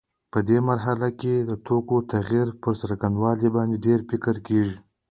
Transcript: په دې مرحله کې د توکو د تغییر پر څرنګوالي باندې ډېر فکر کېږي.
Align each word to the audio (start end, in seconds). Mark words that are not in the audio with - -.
په 0.31 0.39
دې 0.47 0.57
مرحله 0.69 1.09
کې 1.19 1.35
د 1.49 1.51
توکو 1.65 1.97
د 2.01 2.07
تغییر 2.13 2.47
پر 2.61 2.73
څرنګوالي 2.79 3.49
باندې 3.55 3.77
ډېر 3.85 3.99
فکر 4.09 4.35
کېږي. 4.47 4.77